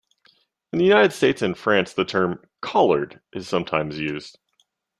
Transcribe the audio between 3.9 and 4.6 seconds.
used.